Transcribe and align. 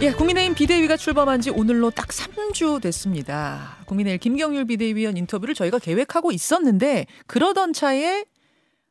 예, 0.00 0.12
국민의힘 0.12 0.54
비대위가 0.54 0.96
출범한 0.96 1.40
지 1.40 1.50
오늘로 1.50 1.90
딱 1.90 2.06
3주 2.06 2.80
됐습니다. 2.82 3.78
국민의힘 3.86 4.20
김경률 4.20 4.64
비대위원 4.66 5.16
인터뷰를 5.16 5.56
저희가 5.56 5.80
계획하고 5.80 6.30
있었는데 6.30 7.06
그러던 7.26 7.72
차에 7.72 8.24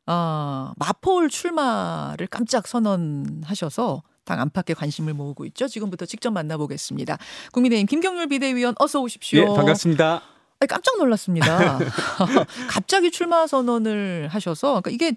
어, 0.06 0.72
마포울 0.76 1.30
출마를 1.30 2.26
깜짝 2.26 2.68
선언하셔서 2.68 4.02
당 4.26 4.38
안팎의 4.38 4.76
관심을 4.76 5.14
모으고 5.14 5.46
있죠. 5.46 5.66
지금부터 5.66 6.04
직접 6.04 6.30
만나보겠습니다. 6.30 7.16
국민의힘 7.52 7.86
김경률 7.86 8.26
비대위원 8.26 8.74
어서 8.78 9.00
오십시오. 9.00 9.40
예, 9.40 9.46
반갑습니다. 9.46 10.22
아니, 10.60 10.68
깜짝 10.68 10.98
놀랐습니다. 10.98 11.78
갑자기 12.68 13.10
출마 13.10 13.46
선언을 13.46 14.28
하셔서 14.30 14.82
그러니까 14.82 14.90
이게 14.90 15.16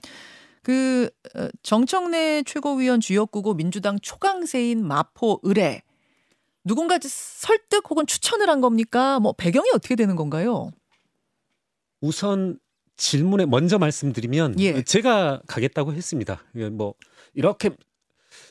그 0.64 1.10
어, 1.36 1.48
정청래 1.64 2.44
최고위원 2.44 3.00
주역구고 3.02 3.56
민주당 3.56 4.00
초강세인 4.00 4.86
마포 4.86 5.40
의뢰 5.44 5.82
누군가 6.64 7.00
설득 7.02 7.90
혹은 7.90 8.06
추천을 8.06 8.50
한 8.50 8.62
겁니까? 8.62 9.20
뭐 9.20 9.34
배경이 9.34 9.70
어떻게 9.74 9.96
되는 9.96 10.16
건가요? 10.16 10.72
우선 12.02 12.60
질문에 12.98 13.46
먼저 13.46 13.80
말씀드리면 13.80 14.60
예. 14.60 14.82
제가 14.84 15.42
가겠다고 15.48 15.94
했습니다. 15.94 16.44
이게 16.54 16.70
뭐 16.70 16.94
이렇게 17.34 17.72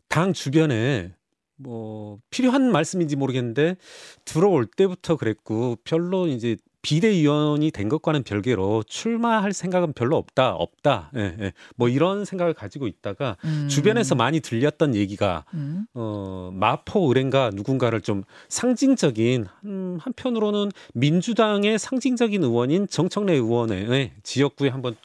당 0.09 0.33
주변에 0.33 1.15
뭐 1.57 2.19
필요한 2.31 2.73
말씀인지 2.73 3.17
모르겠는데 3.17 3.77
들어올 4.25 4.67
때부터 4.67 5.17
그랬고 5.17 5.77
별로 5.85 6.27
이제 6.27 6.57
비대위원이 6.83 7.71
된 7.71 7.89
것과는 7.89 8.23
별개로 8.23 8.83
출마할 8.85 9.53
생각은 9.53 9.93
별로 9.93 10.17
없다 10.17 10.53
없다 10.55 11.11
예, 11.17 11.37
예. 11.41 11.53
뭐 11.77 11.89
이런 11.89 12.25
생각을 12.25 12.55
가지고 12.55 12.87
있다가 12.87 13.37
음. 13.45 13.69
주변에서 13.69 14.15
많이 14.15 14.41
들렸던 14.41 14.95
얘기가 14.95 15.45
음. 15.55 15.87
어, 15.95 16.51
마포 16.53 17.09
의뢰인가 17.09 17.51
누군가를 17.55 18.01
좀 18.01 18.23
상징적인 18.49 19.47
음, 19.65 19.99
한편으로는 20.01 20.71
민주당의 20.95 21.79
상징적인 21.79 22.43
의원인 22.43 22.87
정청래 22.89 23.35
의원의 23.35 24.13
지역구에 24.23 24.69
한번 24.69 24.97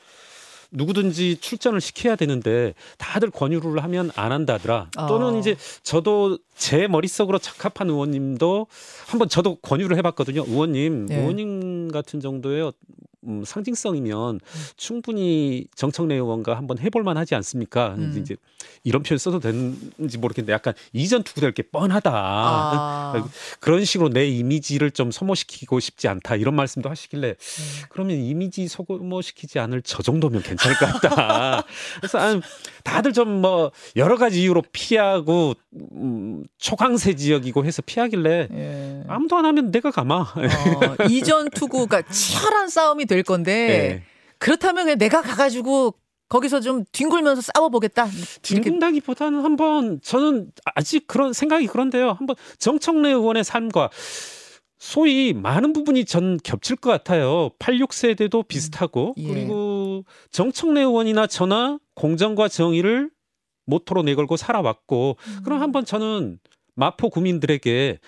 누구든지 0.76 1.38
출전을 1.38 1.82
시켜야 1.82 2.16
되는데 2.16 2.74
다들 2.98 3.32
권유를 3.32 3.84
하면 3.84 4.12
안 4.16 4.32
한다더라. 4.32 4.90
또는 5.08 5.36
어. 5.36 5.40
이제 5.40 5.56
저도 5.84 6.38
제 6.56 6.88
머릿속으로 6.88 7.40
적합한 7.40 7.90
의원님도 7.90 8.68
한번 9.08 9.30
저도 9.30 9.56
권유를 9.56 9.98
해봤거든요. 9.98 10.46
의원님, 10.48 11.08
네. 11.08 11.20
의원님 11.20 11.92
같은 11.92 12.20
정도의 12.20 12.72
음, 13.28 13.44
상징성이면 13.46 14.40
충분히 14.76 15.68
정청래 15.76 16.16
의원과 16.16 16.58
한번 16.58 16.80
해볼만 16.80 17.18
하지 17.18 17.36
않습니까? 17.36 17.96
음. 17.98 18.18
이제 18.20 18.36
이런 18.84 19.04
표현 19.04 19.18
써도 19.18 19.40
되는지 19.40 20.18
모르겠는데 20.18 20.52
약간 20.52 20.74
이전 20.94 21.24
투구될 21.24 21.54
게 21.54 21.64
뻔하다. 21.64 22.12
아. 22.14 23.28
그런 23.60 23.86
식으로 23.86 24.10
내 24.10 24.28
이미지를 24.28 24.92
좀 24.92 25.12
소모시키고 25.12 25.80
싶지 25.80 26.08
않다. 26.08 26.36
이런 26.36 26.56
말씀도 26.56 26.90
하시길래 26.90 27.36
그러면 27.90 28.18
이미지 28.18 28.68
소모시키지 28.68 29.60
않을 29.60 29.82
저 29.84 30.02
정도면 30.02 30.42
괜찮을 30.42 30.78
것 30.78 30.86
같다. 30.86 31.64
그래서 32.02 32.20
아, 32.20 32.42
다들 32.84 33.14
좀 33.14 33.36
뭐 33.36 33.72
여러 33.96 34.18
가지 34.18 34.42
이유로 34.42 34.64
피하고 34.72 35.54
음, 35.94 36.46
초강세 36.58 37.16
지역이고 37.16 37.66
해서 37.66 37.82
피하길래 37.86 38.48
예. 38.52 39.04
아무도 39.08 39.36
안 39.38 39.46
하면 39.46 39.72
내가 39.72 39.92
가마. 39.92 40.16
어, 40.16 40.36
이전 41.10 41.50
투구가 41.50 42.04
치열한 42.04 42.70
싸움이 42.70 43.06
될 43.16 43.24
건데 43.24 43.68
네. 43.68 44.04
그렇다면 44.40 44.86
그냥 44.86 44.98
내가 44.98 45.22
가가지고 45.22 45.96
거기서 46.28 46.60
좀 46.60 46.84
뒹굴면서 46.92 47.42
싸워보겠다. 47.54 48.08
뒹군다기보다는 48.42 49.44
한번 49.44 50.02
저는 50.02 50.52
아직 50.76 51.08
그런 51.08 51.34
생각이 51.34 51.68
그런데요. 51.68 52.12
한번 52.12 52.36
정청래 52.58 53.10
의원의 53.10 53.44
삶과 53.44 53.90
소위 54.78 55.34
많은 55.34 55.72
부분이 55.72 56.06
전 56.06 56.38
겹칠 56.44 56.76
것 56.76 56.90
같아요. 56.90 57.50
86세대도 57.60 58.48
비슷하고 58.48 59.14
예. 59.18 59.28
그리고 59.28 60.04
정청래 60.32 60.82
의원이나 60.82 61.28
저나 61.28 61.80
공정과 61.94 62.50
정의를 62.50 63.10
모토로 63.66 64.04
내걸고 64.04 64.36
살아왔고 64.36 65.18
그럼 65.44 65.62
한번 65.62 65.86
저는 65.86 66.40
마포 66.76 67.10
구민들에게 67.10 68.00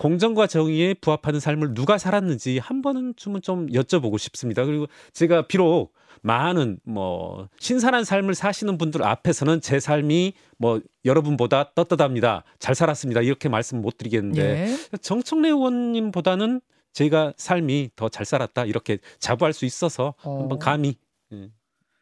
공정과 0.00 0.46
정의에 0.46 0.94
부합하는 0.94 1.40
삶을 1.40 1.74
누가 1.74 1.98
살았는지 1.98 2.56
한 2.56 2.80
번은 2.80 3.12
좀, 3.16 3.38
좀 3.42 3.66
여쭤보고 3.66 4.16
싶습니다. 4.18 4.64
그리고 4.64 4.86
제가 5.12 5.46
비록 5.46 5.92
많은 6.22 6.78
뭐 6.84 7.50
신선한 7.58 8.04
삶을 8.04 8.34
사시는 8.34 8.78
분들 8.78 9.02
앞에서는 9.02 9.60
제 9.60 9.78
삶이 9.78 10.32
뭐 10.56 10.80
여러분보다 11.04 11.72
떳떳합니다. 11.74 12.44
잘 12.58 12.74
살았습니다. 12.74 13.20
이렇게 13.20 13.50
말씀 13.50 13.82
못 13.82 13.98
드리겠는데 13.98 14.70
예. 14.70 14.96
정청래 15.02 15.50
의원님보다는 15.50 16.62
제가 16.94 17.34
삶이 17.36 17.90
더 17.94 18.08
잘 18.08 18.24
살았다 18.24 18.64
이렇게 18.64 18.98
자부할 19.18 19.52
수 19.52 19.66
있어서 19.66 20.14
어. 20.24 20.40
한번 20.40 20.58
감히 20.58 20.96
예, 21.34 21.50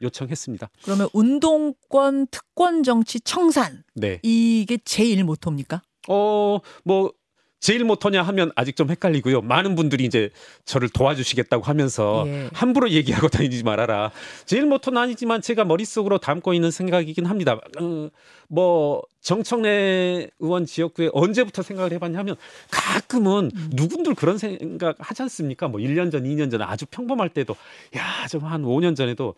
요청했습니다. 0.02 0.70
그러면 0.84 1.08
운동권 1.12 2.28
특권 2.28 2.84
정치 2.84 3.18
청산 3.18 3.82
네. 3.94 4.20
이게 4.22 4.78
제일 4.84 5.24
모토입니까? 5.24 5.82
어, 6.08 6.60
뭐 6.84 7.12
제일 7.60 7.84
모토냐 7.84 8.22
하면 8.22 8.50
아직 8.56 8.76
좀 8.76 8.90
헷갈리고요. 8.90 9.42
많은 9.42 9.74
분들이 9.76 10.04
이제 10.04 10.30
저를 10.64 10.88
도와주시겠다고 10.88 11.64
하면서 11.64 12.24
예. 12.26 12.48
함부로 12.52 12.90
얘기하고 12.90 13.28
다니지 13.28 13.62
말아라. 13.64 14.10
제일 14.46 14.66
모토는 14.66 15.00
아니지만 15.00 15.42
제가 15.42 15.64
머릿속으로 15.64 16.18
담고 16.18 16.54
있는 16.54 16.70
생각이긴 16.70 17.26
합니다. 17.26 17.60
어, 17.80 18.08
뭐 18.48 19.02
정청래 19.20 20.28
의원 20.38 20.64
지역구에 20.66 21.10
언제부터 21.12 21.62
생각을 21.62 21.92
해봤냐면 21.92 22.36
가끔은 22.70 23.50
음. 23.54 23.70
누군들 23.72 24.14
그런 24.14 24.38
생각 24.38 24.96
하지 24.98 25.22
않습니까? 25.22 25.68
뭐 25.68 25.80
1년 25.80 26.10
전, 26.10 26.24
2년 26.24 26.50
전 26.50 26.62
아주 26.62 26.86
평범할 26.86 27.28
때도 27.28 27.54
야, 27.96 28.26
좀 28.28 28.48
한 28.48 28.62
5년 28.62 28.96
전에도 28.96 29.34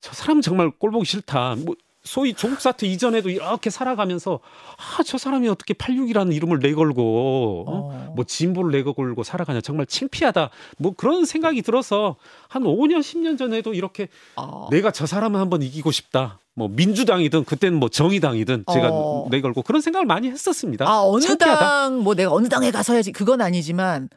저 0.00 0.12
사람 0.12 0.40
정말 0.40 0.70
꼴 0.70 0.90
보기 0.90 1.04
싫다. 1.04 1.56
뭐 1.64 1.74
소위 2.06 2.32
조국 2.32 2.60
사태 2.60 2.86
이전에도 2.86 3.28
이렇게 3.28 3.68
살아가면서 3.68 4.40
아, 4.76 5.02
저 5.02 5.18
사람이 5.18 5.48
어떻게 5.48 5.74
86이라는 5.74 6.34
이름을 6.34 6.60
내걸고 6.60 7.64
어? 7.66 7.72
어. 7.92 8.12
뭐 8.14 8.24
진보를 8.24 8.70
내걸고 8.72 9.22
살아가냐 9.22 9.60
정말 9.60 9.86
창피하다. 9.86 10.50
뭐 10.78 10.92
그런 10.96 11.24
생각이 11.24 11.62
들어서 11.62 12.16
한 12.48 12.62
5년 12.62 13.00
10년 13.00 13.36
전에도 13.36 13.74
이렇게 13.74 14.08
어. 14.36 14.68
내가 14.70 14.90
저 14.90 15.04
사람을 15.06 15.38
한번 15.40 15.62
이기고 15.62 15.90
싶다. 15.90 16.38
뭐 16.54 16.68
민주당이든 16.68 17.44
그때는 17.44 17.78
뭐 17.78 17.90
정의당이든 17.90 18.64
제가 18.72 18.88
어. 18.90 19.28
내걸고 19.30 19.62
그런 19.62 19.82
생각을 19.82 20.06
많이 20.06 20.30
했었습니다. 20.30 20.88
아 20.88 21.02
어느. 21.02 21.24
당 21.36 21.96
뭐 22.00 22.14
내가 22.14 22.32
어느 22.32 22.48
당에 22.48 22.70
가서야지 22.70 23.12
그건 23.12 23.40
아니지만 23.40 24.08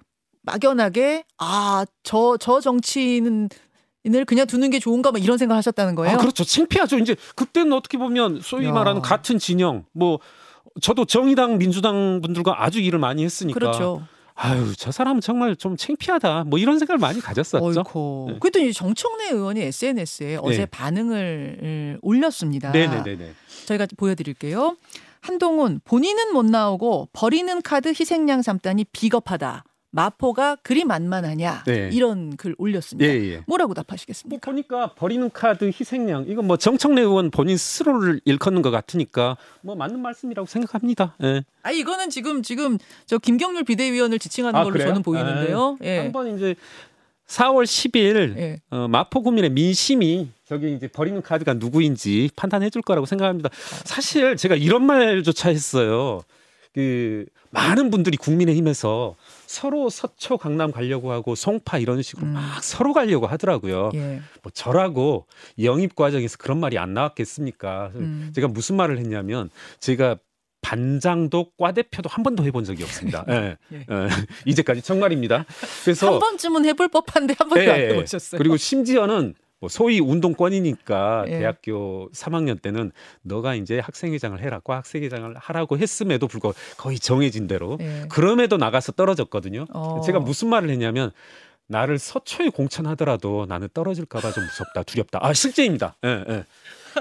막연하게 0.44 1.26
아 1.38 1.86
저저 2.04 2.62
정치인은 2.62 3.50
을 4.08 4.26
그냥 4.26 4.48
두는 4.48 4.70
게 4.70 4.80
좋은가 4.80 5.12
뭐 5.12 5.20
이런 5.20 5.38
생각 5.38 5.56
하셨다는 5.56 5.94
거예요. 5.96 6.16
아, 6.16 6.18
그렇죠. 6.18 6.46
창피하죠. 6.46 7.00
이제 7.00 7.16
그때는 7.36 7.74
어떻게 7.74 7.98
보면 7.98 8.40
소위 8.42 8.66
야. 8.66 8.72
말하는 8.72 9.02
같은 9.02 9.38
진영 9.38 9.84
뭐 9.92 10.20
저도 10.82 11.04
정의당 11.06 11.58
민주당 11.58 12.22
분들과 12.22 12.64
아주 12.64 12.80
일을 12.80 12.98
많이 12.98 13.26
했으니까 13.26 13.60
그렇죠. 13.60 14.04
아유 14.36 14.74
저 14.78 14.92
사람은 14.92 15.20
정말 15.20 15.58
좀 15.58 15.76
창피하다 15.76 16.46
뭐 16.46 16.60
이런 16.60 16.80
생각을 16.80 16.98
많이 16.98 17.20
가졌었죠. 17.20 17.66
어이코. 17.66 18.28
네. 18.32 18.40
그랬더니 18.40 18.72
정청래 18.72 19.32
의원이 19.32 19.62
SNS에 19.64 20.40
어제 20.42 20.66
반응을 20.66 21.60
음, 21.62 21.98
올렸습니다. 22.02 22.72
네네네네. 22.72 23.34
저희가 23.66 23.86
보여드릴게요. 23.98 24.78
한동훈 25.20 25.82
본인은 25.84 26.32
못 26.32 26.46
나오고 26.46 27.10
버리는 27.12 27.62
카드 27.62 27.90
희생양 27.90 28.42
삼다니 28.42 28.86
비겁하다. 28.94 29.66
마포가 29.92 30.58
그리 30.62 30.86
만만하냐 30.86 31.64
네. 31.66 31.90
이런 31.92 32.36
글 32.38 32.56
올렸습니다. 32.58 33.12
예 33.12 33.18
예. 33.32 33.44
뭐라고 33.48 33.70
뭐 33.70 33.76
답하시겠습니까? 33.76 34.46
보니까 34.46 34.94
버리는 34.94 35.30
카드 35.32 35.66
희생양 35.66 36.26
이건 36.28 36.46
뭐 36.46 36.58
정청래 36.58 37.02
의원 37.02 37.32
본인 37.32 37.58
스스로를 37.58 38.22
일컫는 38.26 38.62
것 38.62 38.70
같으니까 38.70 39.38
뭐 39.62 39.76
맞는 39.76 40.00
말씀이라고 40.00 40.46
생각합니다. 40.46 41.16
예. 41.24 41.44
아 41.64 41.72
이거는 41.72 42.10
지금 42.10 42.44
지금 42.44 42.78
저 43.08 43.18
김경률 43.18 43.64
비대위원을 43.64 44.20
지칭하는 44.20 44.60
아, 44.60 44.64
걸로 44.64 44.74
그래요? 44.74 44.90
저는 44.90 45.02
보이는데요. 45.02 45.78
예. 45.84 46.00
한번 46.00 46.36
이제 46.36 46.56
4월 47.28 47.64
10일 47.64 48.38
예. 48.38 48.62
어, 48.70 48.88
마포 48.88 49.24
구민의 49.24 49.52
민심이 49.52 50.30
저기 50.48 50.74
이제 50.74 50.88
버리는 50.88 51.20
카드가 51.22 51.54
누구인지 51.54 52.30
판단해 52.36 52.70
줄 52.70 52.82
거라고 52.82 53.06
생각합니다. 53.06 53.50
사실 53.86 54.36
제가 54.36 54.56
이런 54.56 54.86
말조차 54.86 55.50
했어요. 55.50 56.22
그 56.74 57.26
많은 57.52 57.90
분들이 57.90 58.18
국민의힘에서 58.18 59.16
서로 59.50 59.90
서초 59.90 60.38
강남 60.38 60.72
가려고 60.72 61.12
하고 61.12 61.34
송파 61.34 61.80
이런 61.80 62.04
식으로 62.04 62.28
음. 62.28 62.34
막 62.34 62.64
서로 62.64 62.94
가려고 62.94 63.26
하더라고요. 63.26 63.90
예. 63.96 64.22
뭐 64.44 64.52
저라고 64.54 65.26
영입 65.64 65.96
과정에서 65.96 66.38
그런 66.38 66.60
말이 66.60 66.78
안 66.78 66.94
나왔겠습니까? 66.94 67.90
음. 67.96 68.32
제가 68.36 68.48
무슨 68.48 68.76
말을 68.76 69.00
했냐면 69.00 69.50
제가 69.80 70.18
반장도 70.62 71.54
과대표도 71.58 72.10
한 72.10 72.22
번도 72.22 72.44
해본 72.44 72.64
적이 72.64 72.84
없습니다. 72.84 73.26
예. 73.30 73.58
예. 73.74 73.78
예. 73.78 73.86
이제까지 74.46 74.84
정말입니다. 74.84 75.46
그래서 75.84 76.12
한 76.12 76.20
번쯤은 76.20 76.66
해볼 76.66 76.90
법한데 76.90 77.34
한 77.36 77.50
번도 77.50 77.72
안 77.72 77.80
예, 77.80 77.90
해보셨어요. 77.90 78.38
그리고 78.38 78.56
심지어는 78.56 79.34
뭐 79.60 79.70
소위 79.70 80.00
운동권이니까 80.00 81.26
예. 81.28 81.40
대학교 81.40 82.10
3학년 82.12 82.62
때는 82.62 82.92
너가 83.22 83.56
이제 83.56 83.80
학생회장을 83.80 84.40
해라, 84.42 84.60
과 84.60 84.78
학생회장을 84.78 85.36
하라고 85.38 85.78
했음에도 85.78 86.28
불구하고 86.28 86.58
거의 86.78 86.98
정해진 87.00 87.48
대로 87.48 87.78
예. 87.82 88.06
그럼에도 88.10 88.58
나가서 88.58 88.94
떨어졌거든요. 88.94 89.66
어. 89.74 90.02
제가 90.02 90.20
무슨 90.20 90.50
말을 90.50 90.70
했냐면 90.70 91.12
나를 91.68 92.00
서초에 92.00 92.50
공천하더라도 92.50 93.46
나는 93.48 93.68
떨어질까봐 93.74 94.32
좀 94.32 94.44
무섭다, 94.44 94.84
두렵다. 94.84 95.20
아 95.22 95.34
실제입니다. 95.34 95.96
예, 96.04 96.26
예. 96.28 96.46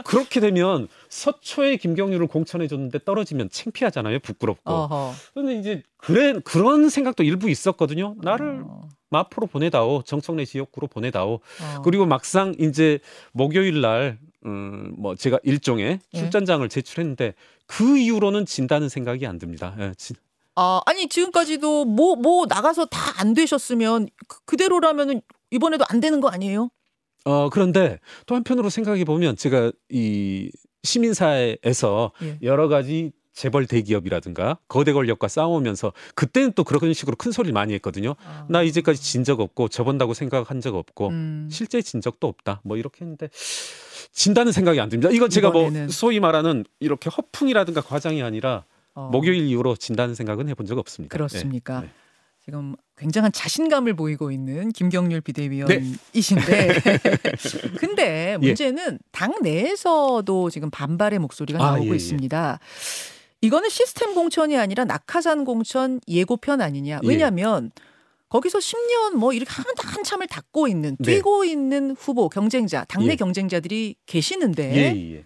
그렇게 0.04 0.40
되면 0.40 0.88
서초에 1.08 1.76
김경률을 1.76 2.26
공천해 2.26 2.66
줬는데 2.68 3.00
떨어지면 3.04 3.48
창피하잖아요, 3.50 4.18
부끄럽고. 4.18 4.70
어허. 4.70 5.14
근데 5.32 5.54
이제 5.54 5.82
그래 5.96 6.34
그런 6.44 6.90
생각도 6.90 7.22
일부 7.22 7.48
있었거든요. 7.48 8.14
나를 8.20 8.64
어. 8.66 8.88
마포로 9.10 9.46
보내다오, 9.46 10.02
정청래 10.02 10.44
지역구로 10.44 10.86
보내다오. 10.88 11.34
어. 11.34 11.82
그리고 11.82 12.06
막상 12.06 12.54
이제 12.58 12.98
목요일 13.32 13.80
날, 13.80 14.18
음, 14.46 14.94
뭐 14.98 15.14
제가 15.14 15.38
일종의 15.42 15.98
예. 16.14 16.18
출전장을 16.18 16.68
제출했는데 16.68 17.34
그 17.66 17.98
이후로는 17.98 18.46
진다는 18.46 18.88
생각이 18.88 19.26
안 19.26 19.38
듭니다. 19.38 19.74
예, 19.80 19.92
진- 19.96 20.16
아, 20.54 20.80
아니 20.86 21.08
지금까지도 21.08 21.84
뭐뭐 21.84 22.46
나가서 22.46 22.86
다 22.86 23.08
안 23.20 23.34
되셨으면 23.34 24.08
그, 24.28 24.38
그대로라면은 24.44 25.20
이번에도 25.50 25.84
안 25.88 25.98
되는 26.00 26.20
거 26.20 26.28
아니에요? 26.28 26.70
어, 27.24 27.48
그런데 27.50 27.98
또 28.26 28.34
한편으로 28.36 28.70
생각해 28.70 29.04
보면 29.04 29.34
제가 29.36 29.72
이 29.90 30.50
시민사회에서 30.84 32.12
예. 32.22 32.38
여러 32.42 32.68
가지 32.68 33.12
재벌 33.38 33.66
대기업이라든가 33.66 34.58
거대 34.66 34.92
권력과 34.92 35.28
싸우면서 35.28 35.92
그때는 36.16 36.52
또 36.56 36.64
그런 36.64 36.92
식으로 36.92 37.14
큰 37.16 37.30
소리를 37.30 37.52
많이 37.54 37.72
했거든요. 37.74 38.16
아. 38.24 38.46
나 38.48 38.62
이제까지 38.62 39.00
진 39.00 39.22
적 39.28 39.40
없고 39.40 39.68
접은다고 39.68 40.14
생각한 40.14 40.60
적 40.60 40.74
없고 40.74 41.08
음. 41.08 41.48
실제 41.52 41.82
진 41.82 42.00
적도 42.00 42.26
없다. 42.28 42.62
뭐 42.64 42.76
이렇게 42.78 43.04
했는데 43.04 43.28
진다는 44.10 44.52
생각이 44.52 44.80
안 44.80 44.88
듭니다. 44.88 45.10
이건 45.12 45.28
제가 45.28 45.50
이번에는. 45.50 45.80
뭐 45.82 45.88
소위 45.88 46.18
말하는 46.18 46.64
이렇게 46.80 47.10
허풍이라든가 47.10 47.82
과장이 47.82 48.22
아니라 48.22 48.64
어. 48.94 49.10
목요일 49.12 49.42
이후로 49.44 49.76
진다는 49.76 50.14
생각은 50.14 50.48
해본 50.48 50.66
적 50.66 50.78
없습니다. 50.78 51.12
그렇습니까? 51.12 51.82
네. 51.82 51.90
지금 52.44 52.74
굉장한 52.96 53.30
자신감을 53.32 53.94
보이고 53.94 54.32
있는 54.32 54.72
김경률 54.72 55.20
네. 55.20 55.24
비대위원이신데 55.24 56.68
근데 57.78 58.38
문제는 58.38 58.98
당 59.12 59.34
내에서도 59.42 60.48
지금 60.48 60.70
반발의 60.70 61.18
목소리가 61.18 61.62
아, 61.62 61.72
나오고 61.72 61.88
예, 61.88 61.90
예. 61.90 61.96
있습니다. 61.96 62.58
이거는 63.40 63.68
시스템 63.68 64.14
공천이 64.14 64.56
아니라 64.56 64.84
낙하산 64.84 65.44
공천 65.44 66.00
예고편 66.08 66.60
아니냐. 66.60 67.00
예. 67.02 67.08
왜냐하면 67.08 67.70
거기서 68.28 68.58
10년 68.58 69.14
뭐 69.14 69.32
이렇게 69.32 69.50
한, 69.50 69.64
한참을 69.76 70.26
닦고 70.26 70.68
있는 70.68 70.96
네. 70.98 71.14
뛰고 71.16 71.44
있는 71.44 71.94
후보 71.98 72.28
경쟁자 72.28 72.84
당내 72.84 73.12
예. 73.12 73.16
경쟁자들이 73.16 73.96
계시는데 74.06 74.76
예, 74.76 74.96
예, 74.96 75.14
예. 75.16 75.24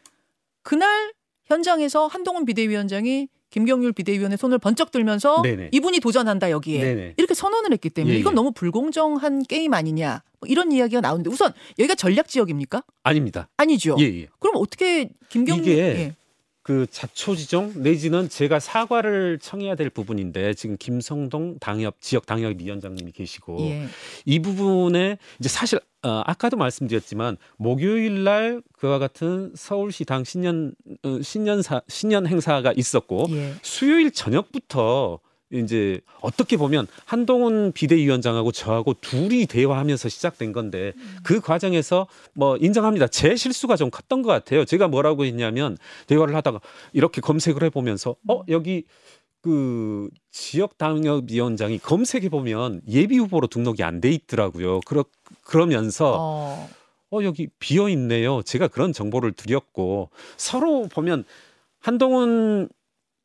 그날 0.62 1.12
현장에서 1.47 2.06
한동훈 2.06 2.44
비대위원장이 2.44 3.29
김경률 3.50 3.93
비대위원의 3.93 4.38
손을 4.38 4.58
번쩍 4.58 4.91
들면서 4.91 5.43
네네. 5.43 5.70
이분이 5.73 6.00
도전한다 6.00 6.50
여기에 6.50 6.81
네네. 6.81 7.15
이렇게 7.17 7.35
선언을 7.35 7.73
했기 7.73 7.91
때문에 7.91 8.15
예, 8.15 8.19
이건 8.19 8.32
예. 8.32 8.35
너무 8.37 8.53
불공정한 8.53 9.43
게임 9.43 9.75
아니냐 9.75 10.23
뭐 10.38 10.49
이런 10.49 10.70
이야기가 10.70 11.00
나오는데 11.00 11.29
우선 11.29 11.53
여기가 11.79 11.94
전략 11.97 12.29
지역입니까? 12.29 12.85
아닙니다. 13.03 13.49
아니죠. 13.56 13.97
예, 13.99 14.05
예. 14.05 14.29
그럼 14.38 14.56
어떻게 14.56 15.11
김경률 15.29 15.69
이게 15.69 15.82
예. 15.82 16.15
그 16.62 16.87
자초지종 16.91 17.75
내지는 17.76 18.29
제가 18.29 18.61
사과를 18.61 19.38
청해야 19.41 19.75
될 19.75 19.91
부분인데 19.91 20.55
지금 20.55 20.76
김성동 20.79 21.59
당협 21.59 22.00
지역 22.00 22.25
당협 22.26 22.61
위원장님이 22.61 23.12
계시고 23.12 23.59
예. 23.62 23.87
이 24.25 24.38
부분에 24.38 25.19
이제 25.41 25.49
사실 25.49 25.81
어, 26.05 26.23
아까도 26.25 26.56
말씀드렸지만 26.56 27.37
목요일 27.56 28.25
날 28.25 28.62
그와 28.73 28.99
같은 28.99 29.53
서울시 29.56 30.05
당 30.05 30.23
신년 30.23 30.75
어, 31.03 31.20
신년사 31.20 31.82
신년 31.88 32.26
행사가 32.26 32.73
있었고 32.76 33.26
예. 33.31 33.55
수요일 33.62 34.12
저녁부터 34.12 35.19
이제 35.53 36.01
어떻게 36.21 36.57
보면 36.57 36.87
한동훈 37.05 37.73
비대위원장하고 37.73 38.53
저하고 38.53 38.95
둘이 38.95 39.47
대화하면서 39.47 40.09
시작된 40.09 40.53
건데 40.53 40.93
그 41.23 41.41
과정에서 41.41 42.07
뭐 42.35 42.57
인정합니다. 42.57 43.09
제 43.09 43.37
실수가 43.37 43.77
좀 43.77 43.91
컸던 43.91 44.23
것 44.23 44.31
같아요. 44.31 44.65
제가 44.65 44.89
뭐라고 44.89 45.25
했냐면 45.25 45.77
대화를 46.07 46.35
하다가 46.35 46.61
이렇게 46.93 47.21
검색을 47.21 47.63
해보면서 47.65 48.17
어 48.29 48.43
여기 48.49 48.85
그 49.43 50.09
지역 50.31 50.79
당협 50.79 51.25
위원장이 51.31 51.79
검색해 51.79 52.29
보면 52.29 52.81
예비 52.89 53.19
후보로 53.19 53.49
등록이 53.49 53.83
안 53.83 54.01
돼 54.01 54.11
있더라고요. 54.11 54.81
그러 54.87 55.05
그러면서 55.45 56.17
어. 56.19 56.71
어 57.11 57.25
여기 57.25 57.49
비어 57.59 57.89
있네요. 57.91 58.41
제가 58.43 58.69
그런 58.69 58.93
정보를 58.93 59.33
드렸고 59.33 60.09
서로 60.37 60.89
보면 60.89 61.25
한동훈 61.81 62.69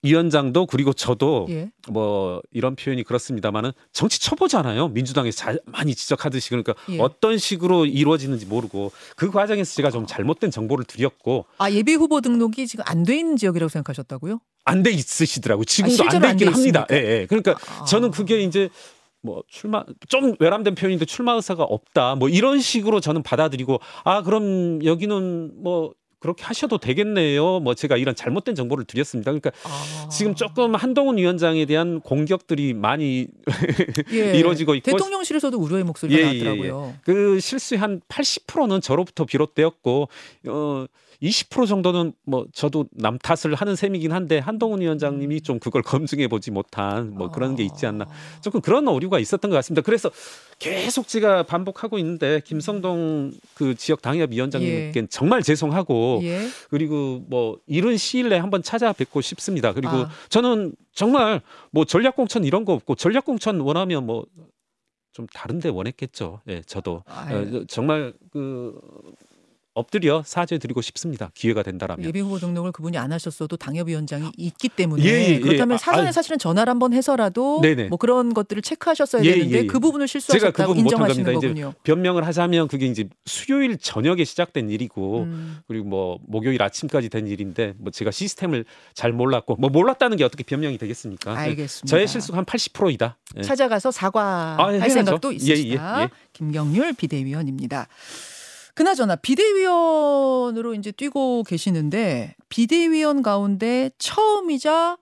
위원장도 0.03 0.67
그리고 0.67 0.93
저도 0.93 1.47
예. 1.49 1.71
뭐 1.89 2.41
이런 2.51 2.75
표현이 2.75 3.03
그렇습니다만은 3.03 3.71
정치 3.91 4.19
초보잖아요. 4.21 4.89
민주당에서 4.89 5.37
잘 5.37 5.59
많이 5.65 5.95
지적하듯이 5.95 6.49
그러니까 6.49 6.75
예. 6.89 6.99
어떤 6.99 7.37
식으로 7.37 7.85
이루어지는지 7.85 8.45
모르고 8.45 8.91
그 9.15 9.31
과정에서 9.31 9.73
제가 9.75 9.89
좀 9.91 10.05
잘못된 10.05 10.51
정보를 10.51 10.85
드렸고 10.85 11.45
아 11.57 11.71
예비 11.71 11.95
후보 11.95 12.21
등록이 12.21 12.67
지금 12.67 12.83
안 12.87 13.03
돼 13.03 13.17
있는 13.17 13.37
지역이라고 13.37 13.69
생각하셨다고요? 13.69 14.39
안 14.65 14.83
돼 14.83 14.91
있으시더라고요. 14.91 15.63
지금도 15.65 15.93
아, 15.93 15.95
실제로 15.95 16.15
안돼 16.27 16.27
안돼 16.27 16.45
있긴 16.45 16.53
합니다. 16.53 16.85
예, 16.91 16.95
예. 17.21 17.25
그러니까 17.27 17.55
아. 17.79 17.85
저는 17.85 18.11
그게 18.11 18.41
이제 18.41 18.69
뭐 19.21 19.41
출마 19.47 19.83
좀 20.09 20.35
외람된 20.39 20.75
표현인데 20.75 21.05
출마 21.05 21.33
의사가 21.33 21.63
없다. 21.63 22.15
뭐 22.15 22.29
이런 22.29 22.59
식으로 22.59 22.99
저는 22.99 23.23
받아들이고 23.23 23.79
아 24.03 24.21
그럼 24.23 24.83
여기는 24.85 25.63
뭐 25.63 25.93
그렇게 26.19 26.43
하셔도 26.43 26.77
되겠네요. 26.77 27.59
뭐 27.59 27.75
제가 27.75 27.97
이런 27.97 28.15
잘못된 28.15 28.55
정보를 28.55 28.85
드렸습니다. 28.85 29.31
그러니까 29.31 29.51
아. 29.63 30.09
지금 30.09 30.33
조금 30.33 30.75
한동훈 30.75 31.17
위원장에 31.17 31.65
대한 31.65 31.99
공격들이 32.01 32.73
많이 32.73 33.27
예. 34.11 34.37
이루어지고 34.37 34.75
있고 34.75 34.91
대통령실에서도 34.91 35.57
우려의 35.57 35.83
목소리가 35.83 36.19
예, 36.19 36.23
예, 36.23 36.43
나왔더라고요. 36.43 36.95
그 37.03 37.39
실수의 37.39 37.79
한 37.79 38.01
80%는 38.07 38.81
저로부터 38.81 39.25
비롯되었고 39.25 40.09
어 40.47 40.85
20% 41.21 41.67
정도는 41.67 42.13
뭐 42.23 42.45
저도 42.53 42.85
남 42.91 43.17
탓을 43.17 43.55
하는 43.55 43.75
셈이긴 43.75 44.11
한데 44.11 44.37
한동훈 44.37 44.81
위원장님이 44.81 45.41
좀 45.41 45.59
그걸 45.59 45.81
검증해 45.81 46.27
보지 46.27 46.51
못한 46.51 47.13
뭐 47.13 47.31
그런 47.31 47.55
게 47.55 47.63
있지 47.63 47.85
않나 47.85 48.05
아. 48.05 48.41
조금 48.41 48.61
그런 48.61 48.87
오류가 48.87 49.17
있었던 49.19 49.49
것 49.49 49.55
같습니다. 49.55 49.81
그래서 49.81 50.11
계속 50.59 51.07
제가 51.07 51.43
반복하고 51.43 51.97
있는데 51.99 52.41
김성동 52.45 53.31
그 53.55 53.75
지역 53.75 54.01
당협 54.01 54.31
위원장님께 54.31 55.07
정말 55.07 55.41
죄송하고 55.41 56.19
예. 56.23 56.47
그리고 56.69 57.23
뭐 57.27 57.57
이른 57.65 57.97
시일 57.97 58.29
내에 58.29 58.39
한번 58.39 58.61
찾아뵙고 58.61 59.21
싶습니다. 59.21 59.73
그리고 59.73 59.95
아. 59.95 60.09
저는 60.29 60.73
정말 60.93 61.41
뭐 61.71 61.85
전략 61.85 62.15
공천 62.15 62.43
이런 62.43 62.65
거 62.65 62.73
없고 62.73 62.95
전략 62.95 63.25
공천 63.25 63.59
원하면 63.59 64.05
뭐좀 64.05 65.27
다른데 65.33 65.69
원했겠죠. 65.69 66.41
예, 66.47 66.61
저도 66.61 67.03
아유. 67.07 67.57
어, 67.57 67.63
정말 67.67 68.13
그 68.31 68.79
엎드려 69.77 70.23
사죄드리고 70.25 70.81
싶습니다. 70.81 71.29
기회가 71.35 71.61
된다라면. 71.61 72.05
예비 72.05 72.19
후보 72.19 72.39
등록을 72.39 72.71
그분이 72.71 72.97
안 72.97 73.11
하셨어도 73.11 73.57
당협위원장이 73.57 74.31
있기 74.35 74.69
때문에 74.69 75.03
예, 75.03 75.09
예, 75.09 75.27
예. 75.35 75.39
그렇다면 75.39 75.75
아, 75.75 75.77
사전에 75.77 76.07
아유. 76.07 76.11
사실은 76.11 76.39
전화를 76.39 76.71
한번 76.71 76.93
해서라도 76.93 77.61
네네. 77.61 77.89
뭐 77.89 77.97
그런 77.97 78.33
것들을 78.33 78.61
체크하셨어야 78.61 79.23
예, 79.23 79.31
되는데 79.33 79.57
예, 79.57 79.61
예. 79.61 79.67
그 79.67 79.79
부분을 79.79 80.07
제가 80.07 80.19
그 80.19 80.19
실수하셨다고 80.19 80.73
부분 80.73 80.79
인정하시는 80.79 81.33
거군요. 81.33 81.73
변명을 81.83 82.25
하자면 82.25 82.67
그게 82.67 82.87
이제 82.87 83.07
수요일 83.25 83.77
저녁에 83.77 84.23
시작된 84.23 84.69
일이고 84.69 85.23
음. 85.23 85.59
그리고 85.67 85.85
뭐 85.87 86.19
목요일 86.27 86.61
아침까지 86.63 87.09
된 87.09 87.27
일인데 87.27 87.75
뭐 87.77 87.91
제가 87.91 88.11
시스템을 88.11 88.65
잘 88.95 89.11
몰랐고 89.11 89.57
뭐 89.57 89.69
몰랐다는 89.69 90.17
게 90.17 90.23
어떻게 90.23 90.43
변명이 90.43 90.77
되겠습니까? 90.77 91.33
예. 91.33 91.49
알겠습니다. 91.49 91.87
저의 91.87 92.07
실수가 92.07 92.37
한 92.37 92.45
80%이다. 92.45 93.17
예. 93.37 93.41
찾아가서 93.41 93.91
사과할 93.91 94.81
아. 94.81 94.89
생각도 94.89 95.31
예, 95.33 95.35
있으시다. 95.35 95.99
예, 95.99 96.03
예. 96.03 96.09
김경률 96.33 96.93
비대위원입니다. 96.93 97.87
그나저나 98.77 99.15
비대위원으로 99.15 100.75
이제 100.75 100.91
뛰고 100.91 101.41
계시는데 101.47 102.35
비대위원 102.47 103.23
가운데 103.23 103.89
처음이자 103.97 104.99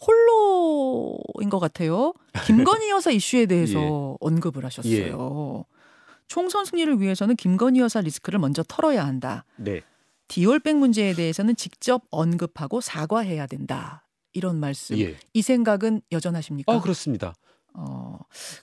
홀로인 0.00 1.50
것 1.50 1.58
같아요. 1.58 2.14
김건희 2.46 2.88
여사 2.88 3.10
이슈에 3.10 3.44
대해서 3.44 4.16
언급을 4.20 4.64
하셨어요. 4.64 5.66
총선 6.26 6.64
승리를 6.64 7.02
위해서는 7.02 7.36
김건희 7.36 7.80
여사 7.80 8.00
리스크를 8.00 8.38
먼저 8.38 8.64
털어야 8.66 9.04
한다. 9.04 9.44
네. 9.56 9.82
디올백 10.28 10.78
문제에 10.78 11.12
대해서는 11.12 11.54
직접 11.54 12.04
언급하고 12.10 12.80
사과해야 12.80 13.46
된다. 13.46 14.08
이런 14.32 14.56
말씀. 14.58 14.96
예. 14.98 15.18
이 15.34 15.42
생각은 15.42 16.00
여전하십니까? 16.12 16.72
아, 16.72 16.80
그렇습니다. 16.80 17.34
어, 17.74 18.18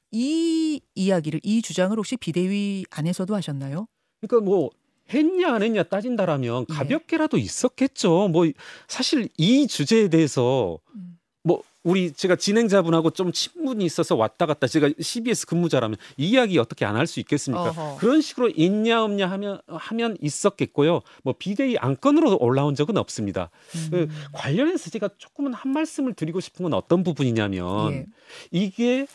이 0.09 0.81
이야기를 0.95 1.39
이 1.43 1.61
주장을 1.61 1.95
혹시 1.95 2.17
비대위 2.17 2.85
안에서도 2.89 3.35
하셨나요? 3.35 3.87
그러니까 4.21 4.45
뭐 4.45 4.69
했냐 5.11 5.53
안 5.53 5.63
했냐 5.63 5.83
따진다라면 5.83 6.65
예. 6.69 6.73
가볍게라도 6.73 7.37
있었겠죠. 7.37 8.27
뭐 8.29 8.45
사실 8.87 9.29
이 9.37 9.65
주제에 9.67 10.07
대해서 10.07 10.79
음. 10.95 11.17
뭐 11.43 11.63
우리 11.83 12.11
제가 12.11 12.35
진행자분하고 12.35 13.11
좀 13.11 13.31
친분이 13.31 13.83
있어서 13.85 14.15
왔다 14.15 14.45
갔다 14.45 14.67
제가 14.67 14.89
CBS 14.99 15.45
근무자라면 15.47 15.97
이 16.17 16.29
이야기 16.31 16.59
어떻게 16.59 16.85
안 16.85 16.95
할 16.97 17.07
수 17.07 17.19
있겠습니까? 17.21 17.69
어허. 17.69 17.97
그런 17.97 18.21
식으로 18.21 18.49
있냐 18.49 19.03
없냐 19.03 19.25
하면 19.31 19.61
하면 19.67 20.17
있었겠고요. 20.21 21.01
뭐 21.23 21.33
비대위 21.39 21.77
안건으로 21.79 22.37
올라온 22.39 22.75
적은 22.75 22.97
없습니다. 22.97 23.49
그 23.89 24.01
음. 24.01 24.09
관련해서 24.33 24.89
제가 24.91 25.09
조금은 25.17 25.53
한 25.53 25.71
말씀을 25.71 26.13
드리고 26.13 26.39
싶은 26.41 26.63
건 26.63 26.73
어떤 26.73 27.03
부분이냐면 27.03 27.93
예. 27.93 28.05
이게 28.51 29.07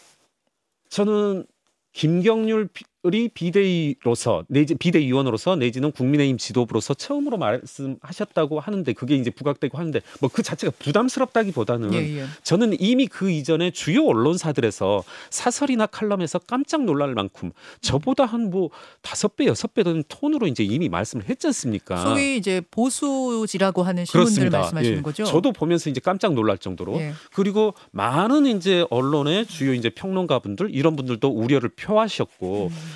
저는 0.89 1.45
김경률 1.93 2.69
이 3.13 3.29
비대위로서 3.29 4.45
내지 4.49 4.75
비대위원으로서 4.75 5.57
내지는 5.57 5.93
국민의힘 5.93 6.39
지도부로서 6.39 6.95
처음으로 6.95 7.37
말씀하셨다고 7.37 8.61
하는데 8.61 8.93
그게 8.95 9.15
이제 9.17 9.31
부각되고 9.31 9.77
하는데 9.77 10.01
뭐 10.21 10.31
그 10.33 10.43
자체가 10.43 10.73
부담스럽다기보다는 10.79 11.93
예, 11.95 12.19
예. 12.21 12.25
저는 12.43 12.77
이미 12.81 13.07
그 13.07 13.31
이전에 13.31 13.71
주요 13.73 14.05
언론사들에서 14.07 15.05
사설이나 15.31 15.87
칼럼에서 15.87 16.39
깜짝 16.41 16.85
놀랄 16.85 17.15
만큼 17.15 17.51
저보다 17.81 18.25
한 18.25 18.45
뭐 18.45 18.69
다섯 19.01 19.37
배 19.37 19.47
여섯 19.47 19.73
배 19.73 19.83
되는 19.83 20.05
톤으로 20.07 20.47
이제 20.47 20.63
이미 20.63 20.89
말씀을 20.91 21.29
했지 21.29 21.47
않습니까? 21.47 21.97
소위 21.97 22.37
이제 22.37 22.61
보수지라고 22.71 23.83
하는 23.83 24.05
신문들. 24.05 24.51
말씀하시는 24.51 24.99
예. 24.99 25.03
거죠? 25.03 25.25
저도 25.25 25.53
보면서 25.53 25.89
이제 25.89 25.99
깜짝 26.01 26.35
놀랄 26.35 26.59
정도로 26.59 26.97
예. 27.01 27.15
그리고 27.33 27.73
많은 27.93 28.45
이제 28.47 28.85
언론의 28.91 29.47
주요 29.47 29.73
이제 29.73 29.89
평론가분들 29.89 30.75
이런 30.75 30.95
분들도 30.95 31.27
우려를 31.29 31.71
표하셨고 31.71 32.67
음. 32.71 32.94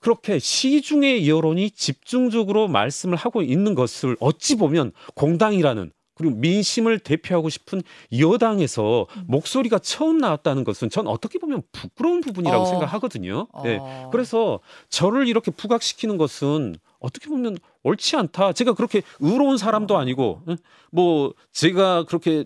그렇게 0.00 0.38
시중의 0.38 1.28
여론이 1.28 1.70
집중적으로 1.72 2.68
말씀을 2.68 3.16
하고 3.16 3.42
있는 3.42 3.74
것을 3.74 4.16
어찌 4.20 4.56
보면 4.56 4.92
공당이라는 5.14 5.92
그리고 6.14 6.36
민심을 6.36 6.98
대표하고 6.98 7.48
싶은 7.48 7.82
여당에서 8.18 9.06
음. 9.16 9.24
목소리가 9.26 9.78
처음 9.78 10.18
나왔다는 10.18 10.64
것은 10.64 10.90
전 10.90 11.06
어떻게 11.06 11.38
보면 11.38 11.62
부끄러운 11.72 12.20
부분이라고 12.20 12.62
어. 12.62 12.66
생각하거든요. 12.66 13.46
네. 13.64 13.78
어. 13.80 14.10
그래서 14.12 14.60
저를 14.90 15.28
이렇게 15.28 15.50
부각시키는 15.50 16.18
것은 16.18 16.76
어떻게 16.98 17.28
보면 17.28 17.56
옳지 17.84 18.16
않다. 18.16 18.52
제가 18.52 18.74
그렇게 18.74 19.00
의로운 19.20 19.56
사람도 19.56 19.96
아니고, 19.96 20.42
응? 20.48 20.58
뭐 20.90 21.32
제가 21.52 22.04
그렇게 22.04 22.44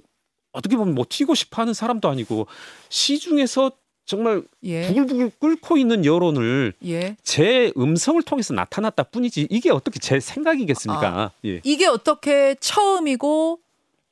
어떻게 0.52 0.76
보면 0.76 0.94
뭐 0.94 1.04
튀고 1.08 1.34
싶어 1.34 1.60
하는 1.60 1.74
사람도 1.74 2.08
아니고 2.08 2.46
시중에서 2.88 3.72
정말 4.06 4.42
예. 4.64 4.86
부글부글 4.88 5.30
끓고 5.40 5.78
있는 5.78 6.04
여론을 6.04 6.74
예. 6.86 7.16
제 7.22 7.72
음성을 7.76 8.20
통해서 8.22 8.52
나타났다 8.52 9.04
뿐이지 9.04 9.48
이게 9.50 9.70
어떻게 9.70 9.98
제 9.98 10.20
생각이겠습니까? 10.20 11.06
아. 11.08 11.30
예. 11.46 11.60
이게 11.64 11.86
어떻게 11.86 12.54
처음이고 12.60 13.60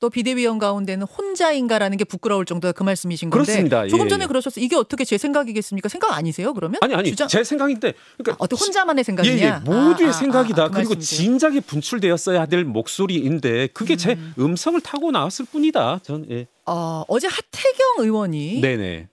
또 0.00 0.10
비대위원 0.10 0.58
가운데는 0.58 1.06
혼자인가라는 1.06 1.96
게 1.96 2.02
부끄러울 2.04 2.44
정도의 2.44 2.72
그 2.72 2.82
말씀이신 2.82 3.30
건데 3.30 3.44
그렇습니다. 3.44 3.86
조금 3.86 4.06
예, 4.06 4.08
전에 4.08 4.24
예. 4.24 4.26
그러셨어요. 4.26 4.64
이게 4.64 4.74
어떻게 4.74 5.04
제 5.04 5.16
생각이겠습니까? 5.16 5.88
생각 5.88 6.12
아니세요? 6.16 6.54
그러면 6.54 6.78
아니 6.80 6.94
아니 6.94 7.10
주장- 7.10 7.28
제 7.28 7.44
생각인데 7.44 7.92
그러니까 8.16 8.32
아, 8.32 8.36
어떻게 8.40 8.64
혼자만의 8.64 9.00
예, 9.00 9.04
생각이냐? 9.04 9.62
예, 9.64 9.70
모두의 9.70 10.08
아, 10.08 10.10
아, 10.10 10.12
생각이다. 10.12 10.62
아, 10.64 10.68
그 10.68 10.74
그리고 10.74 10.94
말씀이세요. 10.94 11.24
진작에 11.24 11.60
분출되었어야 11.60 12.46
될 12.46 12.64
목소리인데 12.64 13.68
그게 13.68 13.94
제 13.96 14.14
음. 14.14 14.34
음성을 14.40 14.80
타고 14.80 15.12
나왔을 15.12 15.44
뿐이다. 15.44 16.00
전 16.02 16.26
예. 16.30 16.48
어, 16.66 17.04
어제 17.06 17.28
하태경 17.28 17.98
의원이 17.98 18.60
네네. 18.60 19.06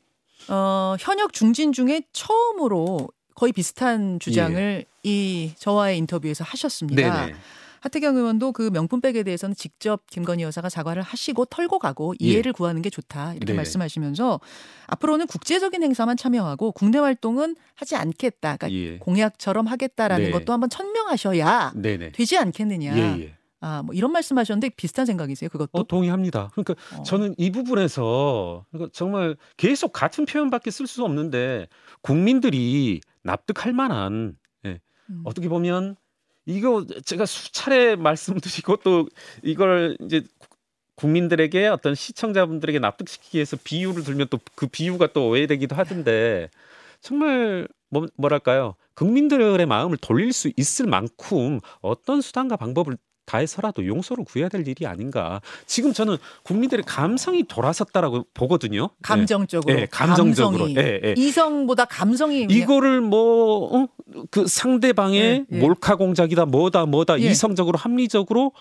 어, 0.49 0.95
현역 0.99 1.33
중진 1.33 1.71
중에 1.71 2.01
처음으로 2.11 3.09
거의 3.35 3.53
비슷한 3.53 4.19
주장을 4.19 4.85
이 5.03 5.51
저와의 5.57 5.97
인터뷰에서 5.99 6.43
하셨습니다. 6.43 7.01
예. 7.01 7.09
네네. 7.27 7.35
하태경 7.81 8.17
의원도 8.17 8.51
그 8.51 8.69
명품백에 8.73 9.23
대해서는 9.23 9.55
직접 9.55 10.05
김건희 10.07 10.43
여사가 10.43 10.67
사과를 10.67 11.01
하시고 11.01 11.45
털고 11.45 11.79
가고 11.79 12.13
예. 12.21 12.25
이해를 12.25 12.51
구하는 12.51 12.81
게 12.81 12.89
좋다 12.89 13.31
이렇게 13.31 13.45
네네. 13.45 13.57
말씀하시면서 13.57 14.41
앞으로는 14.87 15.27
국제적인 15.27 15.81
행사만 15.83 16.17
참여하고 16.17 16.73
국내 16.73 16.97
활동은 16.97 17.55
하지 17.75 17.95
않겠다. 17.95 18.57
그러니까 18.57 18.71
예. 18.71 18.97
공약처럼 18.97 19.67
하겠다라는 19.67 20.25
네. 20.25 20.31
것도 20.31 20.51
한번 20.51 20.69
천명하셔야 20.69 21.71
네네. 21.75 22.11
되지 22.11 22.37
않겠느냐. 22.37 22.97
예, 22.97 23.21
예. 23.21 23.38
아, 23.61 23.83
뭐 23.83 23.93
이런 23.93 24.11
말씀하셨는데 24.11 24.69
비슷한 24.75 25.05
생각이세요? 25.05 25.49
그것도? 25.49 25.69
어, 25.73 25.83
동의합니다. 25.83 26.49
그러니까 26.53 26.75
어. 26.97 27.03
저는 27.03 27.35
이 27.37 27.51
부분에서 27.51 28.65
그러니까 28.71 28.91
정말 28.93 29.35
계속 29.57 29.91
같은 29.91 30.25
표현밖에 30.25 30.71
쓸 30.71 30.87
수 30.87 31.03
없는데 31.03 31.67
국민들이 32.01 33.01
납득할 33.23 33.73
만한 33.73 34.37
예, 34.65 34.79
음. 35.09 35.21
어떻게 35.25 35.49
보면 35.49 35.95
이거 36.45 36.85
제가 37.05 37.25
수차례 37.25 37.95
말씀드리고 38.63 38.77
또 38.77 39.07
이걸 39.43 39.97
이제 40.01 40.23
국- 40.37 40.57
국민들에게 40.95 41.67
어떤 41.67 41.95
시청자분들에게 41.95 42.79
납득시키기 42.79 43.37
위해서 43.37 43.57
비유를 43.63 44.03
들면 44.03 44.27
또 44.29 44.39
그 44.55 44.67
비유가 44.67 45.07
또 45.13 45.29
오해되기도 45.29 45.75
하던데 45.75 46.49
정말 47.01 47.67
뭐, 47.89 48.07
뭐랄까요 48.15 48.75
국민들의 48.95 49.65
마음을 49.65 49.97
돌릴 49.97 50.33
수 50.33 50.51
있을 50.57 50.87
만큼 50.87 51.59
어떤 51.81 52.19
수단과 52.21 52.57
방법을 52.57 52.97
다해서라도 53.29 53.85
용서를 53.85 54.25
구해야 54.25 54.49
될 54.49 54.67
일이 54.67 54.87
아닌가. 54.87 55.39
지금 55.67 55.93
저는 55.93 56.17
국민들의 56.43 56.83
감성이 56.87 57.43
돌아섰다라고 57.43 58.25
보거든요. 58.33 58.89
감정적으로. 59.03 59.75
예, 59.75 59.81
예, 59.81 59.85
감정적으로. 59.85 60.65
감성이. 60.65 60.75
예, 60.77 61.01
예. 61.03 61.13
이성보다 61.15 61.85
감성이 61.85 62.47
이거를 62.49 63.01
뭐그 63.01 64.47
상대방의 64.47 65.21
예, 65.21 65.45
예. 65.51 65.59
몰카 65.59 65.95
공작이다 65.95 66.45
뭐다 66.45 66.87
뭐다 66.87 67.19
예. 67.21 67.25
이성적으로 67.25 67.77
합리적으로 67.77 68.53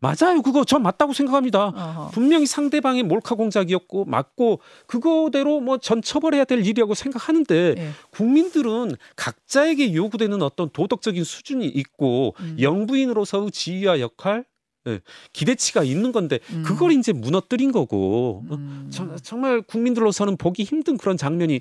맞아요 0.00 0.42
그거 0.42 0.64
전 0.64 0.82
맞다고 0.82 1.12
생각합니다 1.12 1.66
어허. 1.68 2.10
분명히 2.12 2.46
상대방의 2.46 3.02
몰카 3.02 3.34
공작이었고 3.34 4.04
맞고 4.04 4.60
그거대로 4.86 5.58
뭐 5.60 5.78
전 5.78 6.02
처벌해야 6.02 6.44
될 6.44 6.60
일이라고 6.64 6.94
생각하는데 6.94 7.74
예. 7.78 7.90
국민들은 8.10 8.94
각자에게 9.16 9.94
요구되는 9.94 10.40
어떤 10.42 10.70
도덕적인 10.70 11.24
수준이 11.24 11.66
있고 11.66 12.34
음. 12.40 12.56
영부인으로서의 12.60 13.50
지위와 13.50 13.98
역할 14.00 14.44
예, 14.86 15.00
기대치가 15.32 15.82
있는 15.82 16.12
건데 16.12 16.38
음. 16.52 16.62
그걸 16.64 16.92
이제 16.92 17.12
무너뜨린 17.12 17.72
거고 17.72 18.44
음. 18.50 18.88
저- 18.90 19.16
정말 19.16 19.60
국민들로서는 19.62 20.36
보기 20.36 20.62
힘든 20.62 20.96
그런 20.96 21.16
장면이 21.16 21.60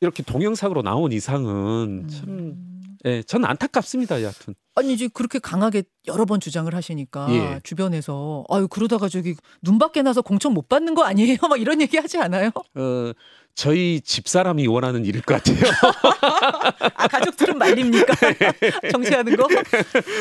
이렇게 0.00 0.22
동영상으로 0.22 0.82
나온 0.82 1.12
이상은 1.12 2.08
참, 2.08 2.28
음. 2.28 2.79
예, 3.06 3.22
전 3.22 3.44
안타깝습니다. 3.44 4.22
여하튼 4.22 4.54
아니 4.74 4.92
이제 4.92 5.08
그렇게 5.12 5.38
강하게 5.38 5.82
여러 6.06 6.24
번 6.24 6.40
주장을 6.40 6.72
하시니까 6.74 7.26
예. 7.30 7.60
주변에서 7.62 8.44
아유 8.48 8.68
그러다가 8.68 9.08
저기 9.08 9.34
눈 9.62 9.78
밖에 9.78 10.02
나서 10.02 10.22
공천 10.22 10.54
못 10.54 10.68
받는 10.68 10.94
거 10.94 11.04
아니에요? 11.04 11.36
막 11.48 11.60
이런 11.60 11.80
얘기 11.80 11.96
하지 11.96 12.18
않아요? 12.18 12.50
어, 12.74 13.12
저희 13.54 14.00
집 14.00 14.28
사람이 14.28 14.66
원하는 14.66 15.04
일일 15.04 15.22
것 15.22 15.42
같아요. 15.42 15.58
아 16.94 17.08
가족들은 17.08 17.58
말립니까? 17.58 18.14
정치하는 18.92 19.36
거? 19.36 19.48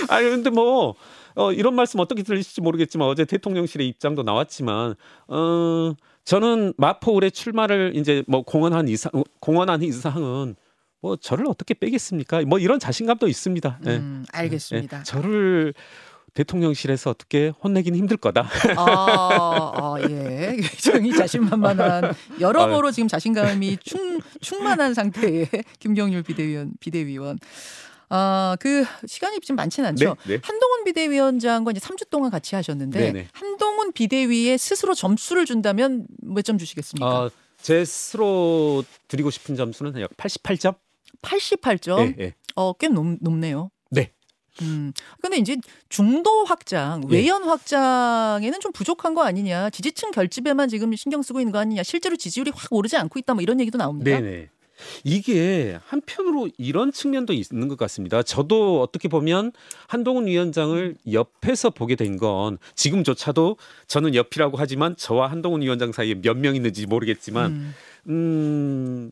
아니 0.09 0.29
근데 0.29 0.49
뭐 0.49 0.95
어, 1.35 1.53
이런 1.53 1.75
말씀 1.75 1.99
어떻게 1.99 2.23
들리실지 2.23 2.61
모르겠지만 2.61 3.07
어제 3.07 3.25
대통령실의 3.25 3.87
입장도 3.87 4.23
나왔지만 4.23 4.95
어, 5.27 5.93
저는 6.25 6.73
마포울의 6.77 7.31
출마를 7.31 7.93
이제 7.95 8.23
뭐 8.27 8.41
공언한 8.41 8.87
이상 8.87 9.11
공언한 9.39 9.83
이상은 9.83 10.55
뭐 11.01 11.15
저를 11.15 11.45
어떻게 11.47 11.73
빼겠습니까? 11.73 12.41
뭐 12.43 12.59
이런 12.59 12.79
자신감도 12.79 13.27
있습니다. 13.27 13.79
예. 13.85 13.89
음, 13.97 14.25
알겠습니다. 14.31 14.99
예, 14.99 15.03
저를 15.03 15.73
대통령실에서 16.33 17.09
어떻게 17.09 17.51
혼내기는 17.63 17.97
힘들 17.97 18.17
거다. 18.17 18.47
아, 18.77 19.71
아, 19.75 19.95
예. 20.09 20.57
굉장히 20.61 21.15
자신만만한 21.15 22.13
여러모로 22.39 22.91
지금 22.91 23.07
자신감이 23.07 23.77
충, 23.83 24.19
충만한 24.41 24.93
상태의 24.93 25.47
김경률 25.79 26.23
비대위원, 26.23 26.73
비대위원. 26.79 27.39
아, 28.11 28.57
그 28.59 28.85
시간이 29.07 29.39
좀 29.41 29.55
많지는 29.55 29.89
않죠. 29.89 30.15
네, 30.25 30.35
네. 30.35 30.39
한동훈 30.43 30.83
비대위원장과 30.83 31.71
이제 31.71 31.79
3주 31.79 32.09
동안 32.09 32.31
같이 32.31 32.55
하셨는데 32.55 32.99
네, 32.99 33.11
네. 33.11 33.27
한동훈 33.33 33.91
비대위에 33.93 34.57
스스로 34.57 34.93
점수를 34.95 35.45
준다면 35.45 36.07
몇 36.23 36.41
점 36.43 36.57
주시겠습니까? 36.57 37.07
어, 37.25 37.29
제 37.61 37.83
스스로 37.85 38.83
드리고 39.07 39.29
싶은 39.29 39.55
점수는 39.55 39.99
약 40.01 40.09
88점. 40.17 40.75
88점. 41.21 42.15
예, 42.19 42.23
예. 42.25 42.33
어, 42.55 42.73
꽤 42.73 42.87
높, 42.87 43.17
높네요. 43.21 43.71
네. 43.91 44.11
음. 44.61 44.91
근데 45.21 45.37
이제 45.37 45.55
중도 45.87 46.43
확장, 46.45 47.01
예. 47.09 47.15
외연 47.15 47.43
확장에는 47.43 48.59
좀 48.59 48.71
부족한 48.71 49.13
거 49.13 49.23
아니냐. 49.23 49.69
지지층 49.69 50.11
결집에만 50.11 50.67
지금 50.69 50.93
신경 50.95 51.21
쓰고 51.21 51.39
있는 51.39 51.51
거 51.53 51.59
아니냐. 51.59 51.83
실제로 51.83 52.15
지지율이 52.17 52.51
확 52.53 52.71
오르지 52.73 52.97
않고 52.97 53.19
있다. 53.19 53.33
뭐 53.35 53.41
이런 53.41 53.59
얘기도 53.61 53.77
나옵니다. 53.77 54.11
네네. 54.19 54.49
이게 55.03 55.77
한편으로 55.87 56.47
이런 56.57 56.93
측면도 56.93 57.33
있는 57.33 57.67
것 57.67 57.77
같습니다. 57.77 58.23
저도 58.23 58.81
어떻게 58.81 59.09
보면 59.09 59.51
한동훈 59.87 60.25
위원장을 60.25 60.95
옆에서 61.11 61.69
보게 61.71 61.95
된 61.95 62.17
건 62.17 62.57
지금조차도 62.75 63.57
저는 63.87 64.15
옆이라고 64.15 64.55
하지만 64.57 64.95
저와 64.95 65.29
한동훈 65.31 65.61
위원장 65.61 65.91
사이에 65.91 66.15
몇 66.15 66.37
명 66.37 66.55
있는지 66.55 66.85
모르겠지만 66.85 67.51
음. 67.51 67.73
음, 68.07 69.11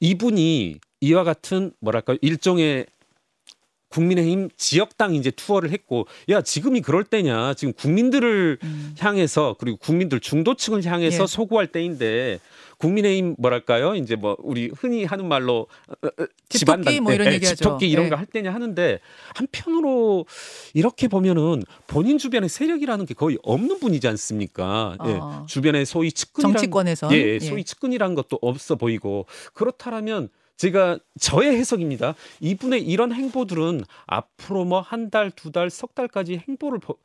이분이 0.00 0.80
이와 1.04 1.22
같은 1.22 1.72
뭐랄까 1.80 2.16
일종의 2.22 2.86
국민의힘 3.94 4.48
지역당 4.56 5.14
이제 5.14 5.30
투어를 5.30 5.70
했고 5.70 6.06
야 6.28 6.40
지금이 6.42 6.80
그럴 6.80 7.04
때냐 7.04 7.54
지금 7.54 7.72
국민들을 7.74 8.58
음. 8.62 8.94
향해서 8.98 9.56
그리고 9.60 9.76
국민들 9.76 10.18
중도층을 10.18 10.84
향해서 10.84 11.22
예. 11.22 11.26
소구할 11.26 11.68
때인데 11.68 12.40
국민의힘 12.78 13.36
뭐랄까요 13.38 13.94
이제 13.94 14.16
뭐 14.16 14.36
우리 14.40 14.70
흔히 14.76 15.04
하는 15.04 15.28
말로 15.28 15.68
어, 15.88 16.06
어, 16.06 16.26
집토끼 16.48 16.98
뭐 17.00 17.12
이런 17.12 17.32
예. 17.32 17.38
집토끼 17.38 17.88
이런 17.88 18.06
예. 18.06 18.10
거할 18.10 18.26
때냐 18.26 18.52
하는데 18.52 18.98
한편으로 19.36 20.26
이렇게 20.72 21.06
보면은 21.06 21.62
본인 21.86 22.18
주변에 22.18 22.48
세력이라는 22.48 23.06
게 23.06 23.14
거의 23.14 23.38
없는 23.44 23.78
분이지 23.78 24.08
않습니까? 24.08 24.96
예. 25.06 25.18
아. 25.20 25.46
주변에 25.48 25.84
소위 25.84 26.10
측근이란 26.10 26.52
정치권에선 26.54 27.12
예, 27.12 27.38
소위 27.38 27.62
측근이라는 27.62 28.16
것도 28.16 28.40
없어 28.42 28.74
보이고 28.74 29.26
그렇다라면 29.52 30.30
제가 30.56 30.98
저의 31.20 31.56
해석입니다. 31.56 32.14
이분의 32.40 32.82
이런 32.86 33.12
행보들은 33.12 33.82
앞으로 34.06 34.64
뭐 34.64 34.80
한 34.80 35.10
달, 35.10 35.30
두 35.30 35.50
달, 35.50 35.68
석 35.70 35.94
달까지 35.94 36.42
행보를 36.48 36.78
보- 36.78 36.98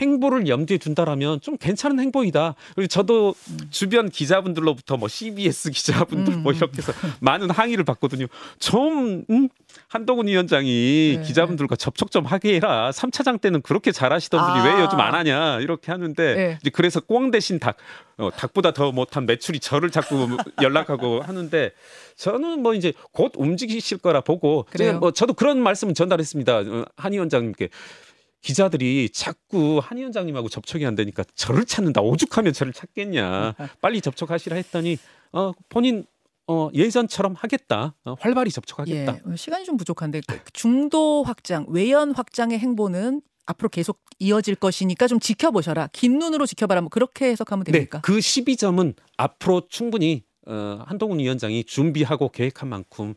행보를 0.00 0.48
염두에 0.48 0.78
둔다라면 0.78 1.40
좀 1.40 1.56
괜찮은 1.56 2.00
행보이다. 2.00 2.54
그리고 2.74 2.88
저도 2.88 3.34
주변 3.70 4.08
기자분들로부터 4.08 4.96
뭐 4.96 5.08
CBS 5.08 5.70
기자분들 5.70 6.36
뭐 6.38 6.52
음. 6.52 6.56
이렇게 6.56 6.78
해서 6.78 6.92
많은 7.20 7.50
항의를 7.50 7.84
받거든요. 7.84 8.26
좀 8.58 9.24
음, 9.30 9.48
한동훈 9.88 10.26
위원장이 10.26 11.16
네. 11.18 11.22
기자분들과 11.24 11.76
접촉 11.76 12.10
좀 12.10 12.24
하게 12.24 12.56
해라. 12.56 12.90
3차장 12.90 13.40
때는 13.40 13.62
그렇게 13.62 13.92
잘하시던 13.92 14.40
분이 14.40 14.60
아. 14.60 14.64
왜 14.64 14.82
요즘 14.82 15.00
안 15.00 15.14
하냐 15.14 15.60
이렇게 15.60 15.92
하는데 15.92 16.34
네. 16.34 16.58
이제 16.60 16.70
그래서 16.70 17.00
꽝 17.00 17.30
대신 17.30 17.58
닭 17.58 17.76
어, 18.16 18.30
닭보다 18.30 18.72
더 18.72 18.92
못한 18.92 19.26
매출이 19.26 19.60
저를 19.60 19.90
자꾸 19.90 20.36
연락하고 20.62 21.22
하는데 21.26 21.72
저는 22.16 22.62
뭐 22.62 22.74
이제 22.74 22.92
곧 23.12 23.32
움직이실 23.36 23.98
거라 23.98 24.20
보고 24.20 24.66
그래요? 24.70 24.98
뭐 24.98 25.10
저도 25.10 25.34
그런 25.34 25.60
말씀을 25.60 25.94
전달했습니다 25.94 26.58
어, 26.58 26.84
한 26.96 27.12
위원장님께 27.12 27.70
기자들이 28.44 29.08
자꾸 29.08 29.80
한 29.82 29.96
위원장님하고 29.96 30.50
접촉이 30.50 30.84
안 30.84 30.94
되니까 30.94 31.24
저를 31.34 31.64
찾는다 31.64 32.02
오죽하면 32.02 32.52
저를 32.52 32.74
찾겠냐 32.74 33.54
빨리 33.80 34.02
접촉하시라 34.02 34.56
했더니 34.56 34.98
어 35.32 35.52
본인 35.70 36.04
어 36.46 36.68
예전처럼 36.74 37.34
하겠다 37.38 37.94
어, 38.04 38.14
활발히 38.20 38.50
접촉하겠다 38.50 39.16
예, 39.30 39.36
시간이 39.36 39.64
좀 39.64 39.78
부족한데 39.78 40.20
그 40.26 40.38
중도 40.52 41.24
확장, 41.24 41.64
외연 41.70 42.12
확장의 42.12 42.58
행보는 42.58 43.22
앞으로 43.46 43.70
계속 43.70 44.00
이어질 44.18 44.54
것이니까 44.54 45.06
좀 45.06 45.20
지켜보셔라. 45.20 45.88
긴 45.92 46.18
눈으로 46.18 46.46
지켜봐라. 46.46 46.80
뭐 46.80 46.88
그렇게 46.88 47.26
해석하면 47.26 47.64
됩니까? 47.64 47.98
네, 47.98 48.02
그 48.02 48.18
12점은 48.18 48.94
앞으로 49.18 49.66
충분히 49.68 50.24
어, 50.46 50.82
한동훈 50.86 51.18
위원장이 51.18 51.64
준비하고 51.64 52.30
계획한 52.30 52.68
만큼 52.68 53.14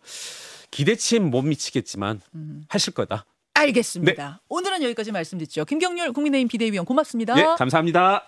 기대치엔 0.71 1.29
못 1.29 1.43
미치겠지만 1.43 2.21
음. 2.35 2.63
하실 2.67 2.93
거다. 2.93 3.25
알겠습니다. 3.57 4.41
오늘은 4.49 4.83
여기까지 4.83 5.11
말씀드리죠. 5.11 5.65
김경률 5.65 6.13
국민의힘 6.13 6.47
비대위원 6.47 6.85
고맙습니다. 6.85 7.37
예, 7.37 7.43
감사합니다. 7.57 8.23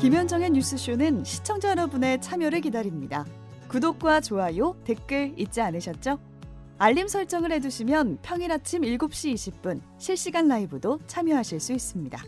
김현정의 0.00 0.50
뉴스쇼는 0.50 1.24
시청자 1.24 1.70
여러분의 1.70 2.20
참여를 2.20 2.60
기다립니다. 2.62 3.26
구독과 3.68 4.20
좋아요, 4.20 4.76
댓글 4.84 5.34
잊지 5.36 5.60
않으셨죠? 5.60 6.18
알림 6.78 7.08
설정을 7.08 7.52
해두시면 7.52 8.18
평일 8.22 8.52
아침 8.52 8.82
7시 8.82 9.34
20분 9.34 9.80
실시간 9.98 10.48
라이브도 10.48 11.00
참여하실 11.06 11.60
수 11.60 11.72
있습니다. 11.74 12.22